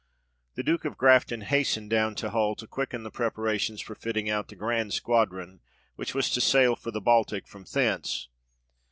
[0.55, 4.47] The Duke of Grafton hasted down to Hull, to quicken the preparations for fitting out
[4.47, 5.61] the grand squadron,
[5.95, 8.27] which was to sail for the Baltic from thence.